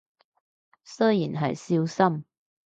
[0.83, 2.25] 雖然係少深